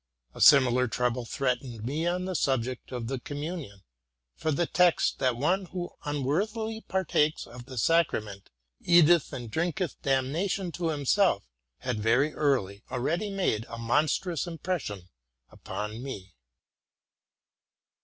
<A 0.33 0.41
similar 0.41 0.87
trouble 0.87 1.25
threatened 1.25 1.83
me 1.85 2.07
on 2.07 2.25
the 2.25 2.33
subject 2.33 2.91
of 2.91 3.05
the 3.05 3.19
communion; 3.19 3.83
for 4.35 4.51
the 4.51 4.65
text, 4.65 5.19
that 5.19 5.37
one 5.37 5.65
who 5.65 5.91
unworthily 6.05 6.81
partakes 6.87 7.45
of 7.45 7.65
the 7.65 7.77
sacrament 7.77 8.49
eateth 8.83 9.31
and 9.31 9.51
drinketh 9.51 10.01
damnation 10.01 10.71
to 10.71 10.89
himself, 10.89 11.43
had, 11.81 11.99
very 11.99 12.33
early, 12.33 12.83
already 12.89 13.29
made 13.29 13.67
a 13.69 13.77
monstrous 13.77 14.47
impression 14.47 15.07
upon 15.51 16.01
me. 16.01 16.33